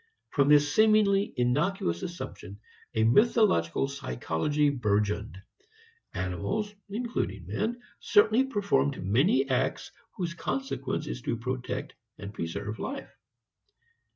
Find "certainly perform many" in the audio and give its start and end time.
7.99-9.47